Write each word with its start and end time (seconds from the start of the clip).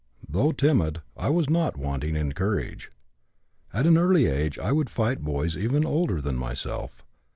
Though 0.27 0.51
timid 0.51 1.01
I 1.15 1.29
was 1.29 1.47
not 1.47 1.77
wanting 1.77 2.15
in 2.15 2.33
courage. 2.33 2.91
At 3.71 3.85
an 3.85 3.99
early 3.99 4.25
age 4.25 4.57
I 4.57 4.71
would 4.71 4.89
fight 4.89 5.21
boys 5.21 5.55
even 5.55 5.85
older 5.85 6.19
than 6.19 6.37
myself. 6.37 7.03